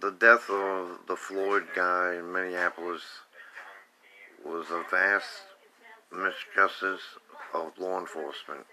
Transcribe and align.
the 0.00 0.10
death 0.12 0.48
of 0.48 1.06
the 1.08 1.16
Floyd 1.16 1.66
guy 1.74 2.14
in 2.14 2.32
Minneapolis 2.32 3.02
was 4.44 4.66
a 4.70 4.84
vast 4.88 5.26
misjustice 6.12 7.18
of 7.52 7.76
law 7.78 7.98
enforcement. 7.98 8.66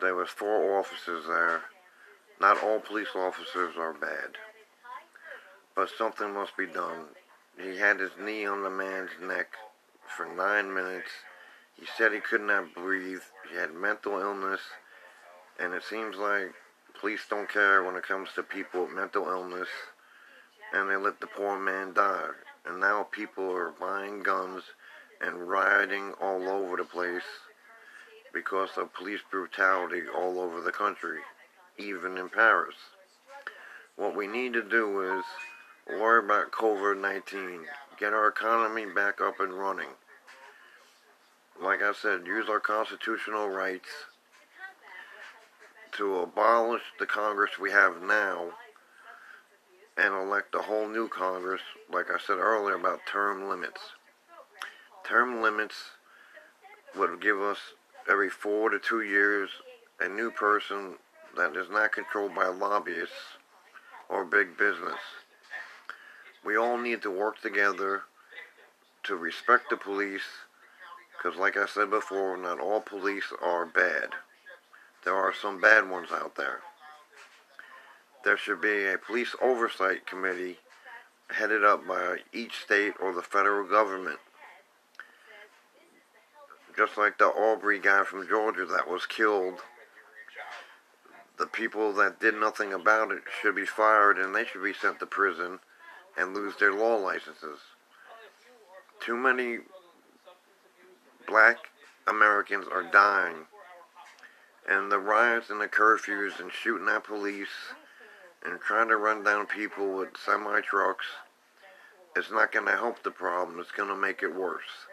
There 0.00 0.14
was 0.14 0.28
four 0.28 0.78
officers 0.78 1.24
there. 1.26 1.62
Not 2.38 2.62
all 2.62 2.80
police 2.80 3.14
officers 3.14 3.76
are 3.78 3.94
bad. 3.94 4.36
But 5.74 5.88
something 5.96 6.34
must 6.34 6.54
be 6.56 6.66
done. 6.66 7.06
He 7.58 7.78
had 7.78 8.00
his 8.00 8.10
knee 8.20 8.44
on 8.44 8.62
the 8.62 8.70
man's 8.70 9.10
neck 9.22 9.54
for 10.14 10.26
nine 10.26 10.74
minutes. 10.74 11.10
He 11.74 11.86
said 11.96 12.12
he 12.12 12.20
could 12.20 12.42
not 12.42 12.74
breathe. 12.74 13.22
He 13.50 13.56
had 13.56 13.72
mental 13.72 14.18
illness. 14.18 14.60
And 15.58 15.72
it 15.72 15.82
seems 15.82 16.16
like 16.16 16.52
police 17.00 17.20
don't 17.28 17.48
care 17.48 17.82
when 17.82 17.96
it 17.96 18.06
comes 18.06 18.28
to 18.34 18.42
people 18.42 18.84
with 18.84 18.94
mental 18.94 19.28
illness. 19.28 19.68
And 20.72 20.90
they 20.90 20.96
let 20.96 21.20
the 21.20 21.26
poor 21.26 21.58
man 21.58 21.92
die. 21.92 22.30
And 22.64 22.80
now 22.80 23.04
people 23.04 23.50
are 23.50 23.72
buying 23.78 24.22
guns 24.22 24.62
and 25.20 25.48
rioting 25.48 26.12
all 26.20 26.48
over 26.48 26.76
the 26.76 26.84
place 26.84 27.22
because 28.34 28.70
of 28.76 28.92
police 28.92 29.20
brutality 29.30 30.02
all 30.14 30.40
over 30.40 30.60
the 30.60 30.72
country, 30.72 31.20
even 31.78 32.18
in 32.18 32.28
Paris. 32.28 32.74
What 33.96 34.16
we 34.16 34.26
need 34.26 34.52
to 34.52 34.62
do 34.62 35.18
is 35.18 35.24
worry 35.98 36.24
about 36.24 36.50
COVID-19, 36.50 37.62
get 37.98 38.12
our 38.12 38.28
economy 38.28 38.84
back 38.84 39.20
up 39.20 39.40
and 39.40 39.54
running. 39.54 39.88
Like 41.62 41.82
I 41.82 41.92
said, 41.94 42.26
use 42.26 42.48
our 42.50 42.60
constitutional 42.60 43.48
rights 43.48 43.88
to 45.92 46.18
abolish 46.20 46.82
the 46.98 47.06
Congress 47.06 47.58
we 47.58 47.70
have 47.70 48.02
now 48.02 48.50
and 49.96 50.14
elect 50.14 50.54
a 50.54 50.62
whole 50.62 50.88
new 50.88 51.08
Congress, 51.08 51.62
like 51.92 52.06
I 52.10 52.18
said 52.18 52.38
earlier 52.38 52.74
about 52.74 53.00
term 53.10 53.48
limits. 53.48 53.80
Term 55.04 55.40
limits 55.40 55.74
would 56.96 57.20
give 57.20 57.40
us 57.40 57.58
every 58.08 58.28
four 58.28 58.70
to 58.70 58.78
two 58.78 59.02
years 59.02 59.50
a 60.00 60.08
new 60.08 60.30
person 60.30 60.94
that 61.36 61.56
is 61.56 61.70
not 61.70 61.92
controlled 61.92 62.34
by 62.34 62.46
lobbyists 62.46 63.38
or 64.08 64.24
big 64.24 64.56
business. 64.56 65.00
We 66.44 66.56
all 66.56 66.78
need 66.78 67.02
to 67.02 67.10
work 67.10 67.40
together 67.40 68.02
to 69.04 69.16
respect 69.16 69.70
the 69.70 69.76
police 69.76 70.22
because 71.16 71.38
like 71.38 71.56
I 71.56 71.66
said 71.66 71.90
before, 71.90 72.36
not 72.36 72.60
all 72.60 72.80
police 72.80 73.32
are 73.42 73.66
bad. 73.66 74.10
There 75.06 75.16
are 75.16 75.32
some 75.32 75.58
bad 75.58 75.88
ones 75.88 76.08
out 76.12 76.34
there. 76.34 76.60
There 78.24 78.36
should 78.36 78.60
be 78.60 78.84
a 78.84 78.98
police 78.98 79.34
oversight 79.40 80.06
committee 80.06 80.58
headed 81.30 81.64
up 81.64 81.86
by 81.86 82.18
each 82.34 82.60
state 82.62 82.92
or 83.00 83.14
the 83.14 83.22
federal 83.22 83.66
government 83.66 84.18
just 86.76 86.98
like 86.98 87.18
the 87.18 87.26
Aubrey 87.26 87.78
guy 87.78 88.04
from 88.04 88.28
Georgia 88.28 88.66
that 88.66 88.88
was 88.88 89.06
killed. 89.06 89.60
The 91.38 91.46
people 91.46 91.92
that 91.94 92.20
did 92.20 92.34
nothing 92.34 92.72
about 92.72 93.12
it 93.12 93.22
should 93.40 93.56
be 93.56 93.66
fired 93.66 94.18
and 94.18 94.34
they 94.34 94.44
should 94.44 94.62
be 94.62 94.74
sent 94.74 95.00
to 95.00 95.06
prison 95.06 95.58
and 96.18 96.34
lose 96.34 96.54
their 96.56 96.72
law 96.72 96.96
licenses. 96.96 97.60
Too 99.00 99.16
many 99.16 99.58
black 101.26 101.56
Americans 102.06 102.66
are 102.70 102.82
dying. 102.82 103.46
And 104.68 104.90
the 104.90 104.98
riots 104.98 105.50
and 105.50 105.60
the 105.60 105.68
curfews 105.68 106.40
and 106.40 106.50
shooting 106.52 106.88
at 106.88 107.04
police 107.04 107.72
and 108.44 108.60
trying 108.60 108.88
to 108.88 108.96
run 108.96 109.22
down 109.22 109.46
people 109.46 109.96
with 109.96 110.16
semi 110.24 110.60
trucks 110.60 111.06
is 112.16 112.30
not 112.30 112.52
going 112.52 112.66
to 112.66 112.72
help 112.72 113.02
the 113.02 113.10
problem. 113.10 113.60
It's 113.60 113.70
going 113.70 113.88
to 113.88 113.96
make 113.96 114.22
it 114.22 114.34
worse 114.34 114.86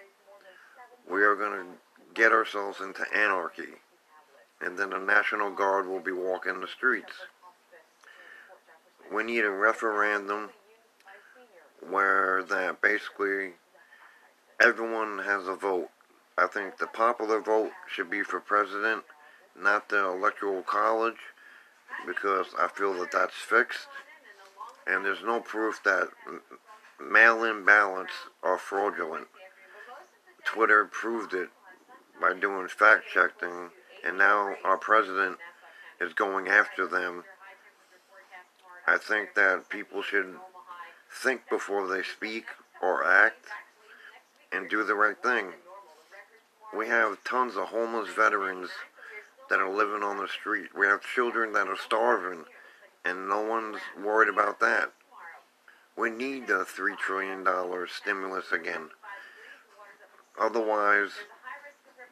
we 1.10 1.24
are 1.24 1.36
going 1.36 1.52
to 1.52 1.66
get 2.14 2.32
ourselves 2.32 2.80
into 2.82 3.04
anarchy. 3.16 3.74
And 4.62 4.78
then 4.78 4.92
the 4.92 5.00
National 5.00 5.52
Guard 5.52 5.88
will 5.88 6.00
be 6.00 6.12
walking 6.12 6.62
the 6.62 6.68
streets. 6.68 7.14
We 9.14 9.24
need 9.24 9.44
a 9.44 9.50
referendum 9.50 10.50
where 11.90 12.44
that 12.44 12.82
basically 12.82 13.52
everyone 14.62 15.20
has 15.20 15.48
a 15.48 15.56
vote. 15.56 15.90
I 16.38 16.48
think 16.48 16.78
the 16.78 16.88
popular 16.88 17.42
vote 17.42 17.72
should 17.94 18.10
be 18.10 18.24
for 18.24 18.40
president, 18.40 19.04
not 19.60 19.90
the 19.90 20.06
electoral 20.06 20.62
college, 20.64 21.20
because 22.06 22.48
I 22.60 22.68
feel 22.68 22.94
that 23.00 23.12
that's 23.12 23.36
fixed. 23.36 23.88
And 24.86 25.06
there's 25.06 25.24
no 25.24 25.40
proof 25.40 25.82
that 25.84 26.10
mail-in 27.00 27.64
ballots 27.66 28.14
are 28.42 28.58
fraudulent. 28.58 29.28
Twitter 30.44 30.86
proved 30.86 31.34
it 31.34 31.50
by 32.20 32.34
doing 32.34 32.68
fact 32.68 33.06
checking, 33.14 33.70
and 34.06 34.18
now 34.18 34.56
our 34.64 34.78
president 34.78 35.38
is 36.02 36.14
going 36.14 36.48
after 36.48 36.86
them. 36.86 37.24
I 38.86 38.98
think 38.98 39.36
that 39.36 39.70
people 39.70 40.02
should 40.02 40.36
think 41.22 41.48
before 41.50 41.88
they 41.88 42.04
speak 42.04 42.46
or 42.82 43.06
act 43.06 43.46
and 44.52 44.70
do 44.70 44.84
the 44.84 44.96
right 44.96 45.22
thing. 45.22 45.54
We 46.76 46.88
have 46.88 47.24
tons 47.24 47.56
of 47.56 47.68
homeless 47.68 48.10
veterans 48.10 48.70
that 49.50 49.60
are 49.60 49.70
living 49.70 50.04
on 50.04 50.18
the 50.18 50.28
street. 50.28 50.70
We 50.78 50.86
have 50.86 51.02
children 51.02 51.54
that 51.54 51.68
are 51.68 51.78
starving, 51.78 52.46
and 53.06 53.28
no 53.28 53.42
one's 53.42 53.80
worried 54.04 54.30
about 54.30 54.60
that. 54.60 54.92
We 55.98 56.10
need 56.10 56.48
the 56.48 56.66
$3 56.66 56.98
trillion 56.98 57.46
stimulus 57.88 58.52
again. 58.52 58.90
Otherwise, 60.40 61.12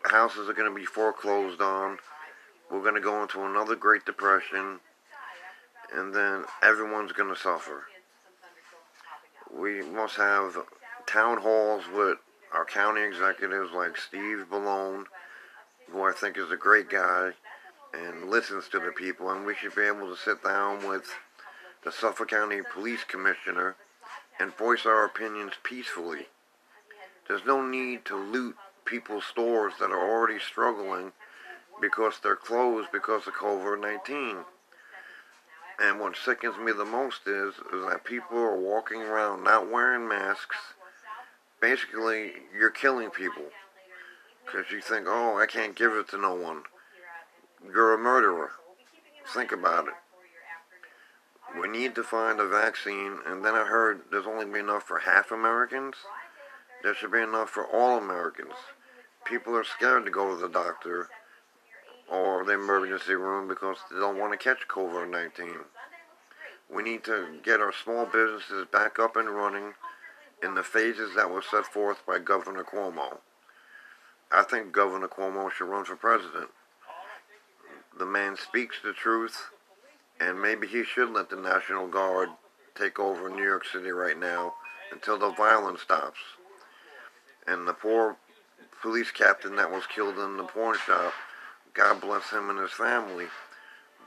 houses 0.04 0.48
are 0.48 0.54
going 0.54 0.72
to 0.72 0.80
be 0.80 0.86
foreclosed 0.86 1.62
on. 1.62 1.98
We're 2.70 2.84
going 2.84 2.96
to 2.96 3.02
go 3.02 3.22
into 3.22 3.44
another 3.44 3.76
Great 3.76 4.06
Depression, 4.06 4.80
and 5.94 6.14
then 6.14 6.46
everyone's 6.62 7.12
going 7.12 7.34
to 7.34 7.40
suffer. 7.40 7.86
We 9.54 9.82
must 9.82 10.16
have 10.16 10.56
town 11.08 11.40
halls 11.40 11.84
with 11.94 12.20
our 12.54 12.66
county 12.66 13.02
executives 13.02 13.72
like 13.76 13.98
Steve 13.98 14.46
Bellone, 14.52 15.06
who 15.92 16.04
I 16.04 16.12
think 16.14 16.38
is 16.38 16.52
a 16.52 16.58
great 16.58 16.90
guy 16.90 17.32
and 17.94 18.30
listens 18.30 18.68
to 18.70 18.80
the 18.80 18.92
people, 18.92 19.30
and 19.30 19.46
we 19.46 19.56
should 19.56 19.76
be 19.76 19.84
able 19.84 20.08
to 20.08 20.16
sit 20.16 20.44
down 20.44 20.88
with 20.88 21.10
the 21.84 21.92
Suffolk 21.92 22.30
County 22.30 22.62
Police 22.74 23.04
Commissioner 23.04 23.76
and 24.40 24.56
voice 24.56 24.86
our 24.86 25.06
opinions 25.06 25.54
peacefully. 25.64 26.28
There's 27.28 27.46
no 27.46 27.66
need 27.66 28.06
to 28.06 28.16
loot 28.16 28.56
people's 28.86 29.26
stores 29.26 29.74
that 29.80 29.92
are 29.92 30.10
already 30.10 30.40
struggling 30.40 31.12
because 31.80 32.20
they're 32.22 32.36
closed 32.36 32.90
because 32.92 33.28
of 33.28 33.34
COVID-19. 33.34 34.46
And 35.80 36.00
what 36.00 36.16
sickens 36.16 36.58
me 36.58 36.72
the 36.72 36.86
most 36.86 37.22
is, 37.26 37.56
is 37.56 37.86
that 37.90 38.04
people 38.06 38.38
are 38.38 38.60
walking 38.60 39.02
around 39.02 39.44
not 39.44 39.72
wearing 39.72 40.08
masks. 40.08 40.58
Basically, 41.60 42.34
you're 42.56 42.70
killing 42.70 43.10
people. 43.10 43.46
Because 44.52 44.72
you 44.72 44.82
think, 44.82 45.06
oh, 45.08 45.38
I 45.38 45.46
can't 45.46 45.76
give 45.76 45.94
it 45.94 46.10
to 46.10 46.18
no 46.18 46.34
one. 46.34 46.64
You're 47.64 47.94
a 47.94 47.98
murderer. 47.98 48.52
Think 49.34 49.52
about 49.52 49.88
it. 49.88 49.94
We 51.60 51.68
need 51.68 51.96
to 51.96 52.04
find 52.04 52.40
a 52.40 52.48
vaccine, 52.48 53.20
and 53.26 53.46
then 53.46 53.56
I 53.56 53.66
heard 53.66 54.02
there's 54.12 54.26
only 54.26 54.60
enough 54.60 54.84
for 54.84 55.00
half 55.00 55.32
Americans. 55.32 55.96
There 56.84 56.96
should 56.96 57.12
be 57.12 57.22
enough 57.22 57.50
for 57.50 57.66
all 57.66 57.98
Americans. 57.98 58.54
People 59.26 59.56
are 59.56 59.64
scared 59.64 60.06
to 60.06 60.12
go 60.12 60.34
to 60.34 60.42
the 60.42 60.50
doctor 60.50 61.10
or 62.10 62.44
the 62.44 62.54
emergency 62.54 63.14
room 63.14 63.48
because 63.48 63.78
they 63.92 64.00
don't 64.00 64.20
want 64.20 64.34
to 64.34 64.38
catch 64.38 64.68
COVID-19. 64.68 65.64
We 66.74 66.84
need 66.84 67.04
to 67.06 67.40
get 67.44 67.62
our 67.62 67.74
small 67.74 68.06
businesses 68.06 68.66
back 68.72 69.00
up 69.00 69.16
and 69.16 69.30
running 69.30 69.74
in 70.44 70.56
the 70.56 70.64
phases 70.64 71.16
that 71.16 71.30
were 71.30 71.44
set 71.44 71.66
forth 71.66 72.06
by 72.06 72.20
Governor 72.20 72.64
Cuomo. 72.64 73.20
I 74.34 74.44
think 74.44 74.72
Governor 74.72 75.08
Cuomo 75.08 75.52
should 75.52 75.68
run 75.68 75.86
for 75.86 75.96
president. 75.96 76.50
The 77.98 78.06
man 78.06 78.38
speaks 78.38 78.78
the 78.82 78.94
truth, 78.94 79.50
and 80.20 80.42
maybe 80.42 80.68
he 80.68 80.84
should 80.84 81.10
let 81.10 81.30
the 81.30 81.36
National 81.36 81.88
Guard 81.88 82.30
take 82.76 83.00
over 83.00 83.30
New 83.30 83.44
York 83.44 83.66
City 83.66 83.92
right 83.92 84.18
now 84.18 84.54
until 84.92 85.18
the 85.18 85.32
violence 85.32 85.82
stops 85.82 86.20
and 87.48 87.68
the 87.68 87.74
poor 87.74 88.16
police 88.82 89.12
captain 89.12 89.56
that 89.56 89.72
was 89.72 89.86
killed 89.88 90.18
in 90.18 90.38
the 90.38 90.44
pawn 90.44 90.76
shop, 90.86 91.14
God 91.74 92.02
bless 92.02 92.30
him 92.30 92.50
and 92.50 92.60
his 92.60 92.72
family, 92.72 93.26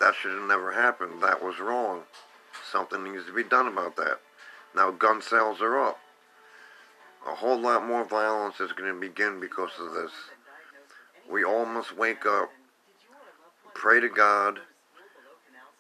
that 0.01 0.15
should 0.15 0.33
have 0.33 0.49
never 0.49 0.73
happened. 0.73 1.23
That 1.23 1.43
was 1.43 1.61
wrong. 1.61 2.03
Something 2.71 3.05
needs 3.05 3.27
to 3.27 3.33
be 3.33 3.45
done 3.45 3.69
about 3.69 3.97
that. 3.97 4.21
Now 4.75 4.91
gun 4.91 5.23
sales 5.23 5.61
are 5.61 5.79
up. 5.79 5.99
A 7.27 7.35
whole 7.35 7.59
lot 7.59 7.87
more 7.87 8.05
violence 8.05 8.61
is 8.61 8.73
going 8.73 8.93
to 8.93 9.01
begin 9.01 9.41
because 9.41 9.71
of 9.81 9.95
this. 9.95 10.13
We 11.31 11.43
all 11.43 11.65
must 11.65 11.97
wake 11.97 12.27
up, 12.27 12.51
pray 13.75 14.01
to 14.01 14.11
God, 14.11 14.61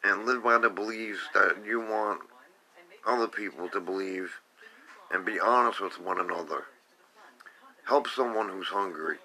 and 0.02 0.24
live 0.24 0.42
by 0.42 0.58
the 0.58 0.70
beliefs 0.70 1.20
that 1.34 1.56
you 1.66 1.80
want 1.80 2.20
other 3.06 3.28
people 3.28 3.68
to 3.68 3.80
believe 3.80 4.40
and 5.10 5.24
be 5.24 5.38
honest 5.38 5.80
with 5.80 6.00
one 6.00 6.18
another. 6.18 6.64
Help 7.86 8.08
someone 8.08 8.48
who's 8.48 8.68
hungry. 8.68 9.18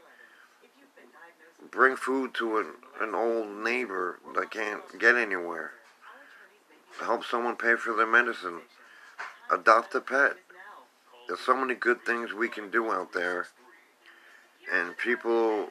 Bring 1.72 1.96
food 1.96 2.34
to 2.36 2.58
an, 2.58 2.68
an 3.00 3.16
old 3.16 3.48
neighbor 3.50 4.20
that 4.36 4.52
can't 4.52 4.82
get 5.00 5.16
anywhere. 5.16 5.72
Help 7.00 7.24
someone 7.24 7.56
pay 7.56 7.76
for 7.76 7.94
their 7.94 8.08
medicine. 8.08 8.60
Adopt 9.50 9.96
a 9.96 10.02
pet. 10.02 10.34
There's 11.30 11.42
so 11.42 11.56
many 11.56 11.76
good 11.76 12.04
things 12.06 12.34
we 12.34 12.50
can 12.50 12.72
do 12.72 12.92
out 12.92 13.14
there, 13.14 13.46
and 14.74 14.98
people 14.98 15.68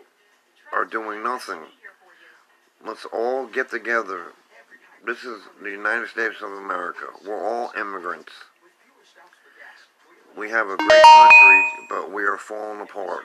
are 0.73 0.85
doing 0.85 1.21
nothing. 1.25 1.59
Let's 2.87 3.05
all 3.07 3.49
get 3.49 3.69
together. 3.69 4.27
This 5.05 5.25
is 5.25 5.41
the 5.61 5.71
United 5.71 6.11
States 6.11 6.37
of 6.43 6.53
America. 6.53 7.07
We're 7.27 7.45
all 7.45 7.73
immigrants. 7.77 8.33
We 10.37 10.49
have 10.51 10.69
a 10.69 10.77
great 10.77 11.03
country, 11.03 11.65
but 11.89 12.13
we 12.13 12.23
are 12.23 12.39
falling 12.39 12.81
apart 12.81 13.25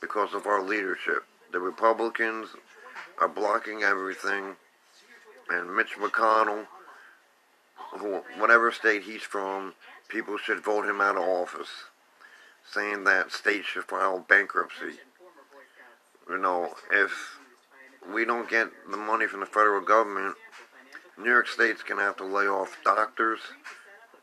because 0.00 0.32
of 0.32 0.46
our 0.46 0.62
leadership. 0.62 1.24
The 1.52 1.60
Republicans 1.60 2.48
are 3.20 3.28
blocking 3.28 3.82
everything, 3.82 4.56
and 5.50 5.76
Mitch 5.76 5.98
McConnell, 6.00 6.66
whatever 8.38 8.72
state 8.72 9.02
he's 9.02 9.22
from, 9.22 9.74
people 10.08 10.38
should 10.38 10.64
vote 10.64 10.86
him 10.86 11.00
out 11.00 11.16
of 11.16 11.22
office, 11.22 11.84
saying 12.70 13.04
that 13.04 13.32
states 13.32 13.66
should 13.66 13.84
file 13.84 14.24
bankruptcy. 14.28 14.98
You 16.28 16.38
know, 16.38 16.74
if 16.90 17.38
we 18.12 18.24
don't 18.24 18.48
get 18.48 18.68
the 18.90 18.96
money 18.96 19.26
from 19.26 19.40
the 19.40 19.46
federal 19.46 19.80
government, 19.80 20.36
New 21.18 21.30
York 21.30 21.48
State's 21.48 21.82
going 21.82 21.98
to 21.98 22.04
have 22.04 22.16
to 22.16 22.24
lay 22.24 22.46
off 22.46 22.78
doctors, 22.84 23.40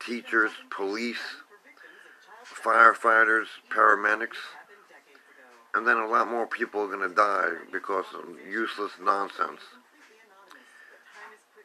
teachers, 0.04 0.50
police, 0.70 1.20
firefighters, 2.44 3.46
paramedics, 3.70 4.38
and 5.74 5.86
then 5.86 5.98
a 5.98 6.06
lot 6.06 6.28
more 6.28 6.46
people 6.46 6.82
are 6.82 6.88
going 6.88 7.08
to 7.08 7.14
die 7.14 7.50
because 7.72 8.06
of 8.14 8.24
useless 8.48 8.92
nonsense. 9.00 9.60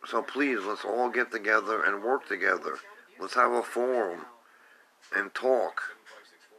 So 0.07 0.21
please, 0.21 0.59
let's 0.65 0.85
all 0.85 1.09
get 1.09 1.31
together 1.31 1.83
and 1.83 2.03
work 2.03 2.27
together. 2.27 2.77
Let's 3.19 3.33
have 3.33 3.51
a 3.51 3.63
forum 3.63 4.25
and 5.15 5.33
talk 5.33 5.81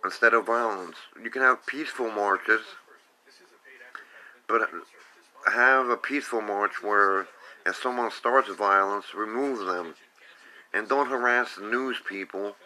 instead 0.05 0.35
of 0.35 0.47
violence. 0.47 0.97
You 1.23 1.31
can 1.31 1.43
have 1.43 1.67
peaceful 1.67 2.11
marches, 2.11 2.63
but 4.49 4.69
have 5.53 5.89
a 5.89 5.97
peaceful 5.97 6.41
march 6.41 6.83
where 6.83 7.29
if 7.65 7.77
someone 7.77 8.11
starts 8.11 8.53
violence, 8.55 9.15
remove 9.15 9.67
them. 9.67 9.95
And 10.73 10.89
don't 10.89 11.09
harass 11.09 11.55
the 11.57 11.67
news 11.67 11.99
people 12.07 12.57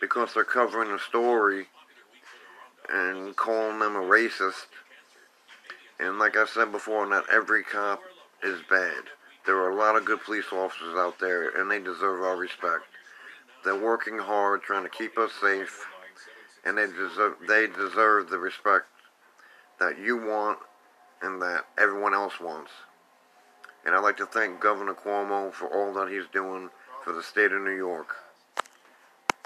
because 0.00 0.32
they're 0.32 0.44
covering 0.44 0.90
a 0.90 0.98
story 0.98 1.66
and 2.90 3.36
calling 3.36 3.78
them 3.78 3.94
a 3.94 4.00
racist. 4.00 4.66
And 6.00 6.18
like 6.18 6.36
I 6.36 6.46
said 6.46 6.72
before, 6.72 7.06
not 7.06 7.24
every 7.32 7.62
cop 7.62 8.00
is 8.42 8.60
bad. 8.68 9.04
There 9.46 9.56
are 9.58 9.70
a 9.70 9.76
lot 9.76 9.96
of 9.96 10.04
good 10.04 10.22
police 10.22 10.52
officers 10.52 10.96
out 10.96 11.18
there, 11.18 11.48
and 11.50 11.70
they 11.70 11.78
deserve 11.78 12.22
our 12.22 12.36
respect. 12.36 12.84
They're 13.62 13.78
working 13.78 14.18
hard, 14.18 14.62
trying 14.62 14.84
to 14.84 14.90
keep 14.90 15.18
us 15.18 15.32
safe, 15.40 15.86
and 16.64 16.78
they 16.78 16.86
deserve 16.86 17.36
they 17.46 17.66
deserve 17.66 18.30
the 18.30 18.38
respect 18.38 18.86
that 19.78 19.98
you 19.98 20.16
want 20.16 20.58
and 21.22 21.40
that 21.42 21.66
everyone 21.78 22.14
else 22.14 22.40
wants. 22.40 22.70
And 23.84 23.94
I'd 23.94 24.02
like 24.02 24.16
to 24.18 24.26
thank 24.26 24.60
Governor 24.60 24.94
Cuomo 24.94 25.52
for 25.52 25.66
all 25.66 25.92
that 25.94 26.10
he's 26.10 26.26
doing 26.32 26.70
for 27.02 27.12
the 27.12 27.22
state 27.22 27.52
of 27.52 27.62
New 27.62 27.76
York. 27.76 28.16